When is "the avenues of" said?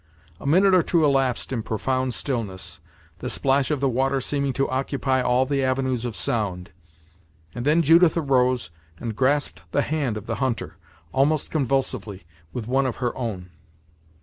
5.45-6.15